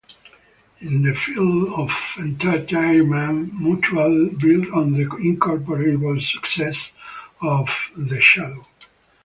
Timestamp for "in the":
0.79-1.13